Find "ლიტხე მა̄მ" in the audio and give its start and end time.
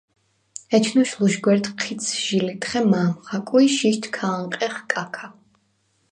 2.45-3.11